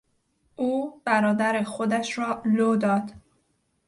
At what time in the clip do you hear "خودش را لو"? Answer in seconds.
1.63-2.75